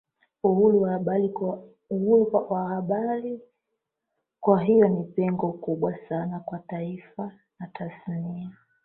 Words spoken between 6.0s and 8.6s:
sana kwa Taifa na tasnia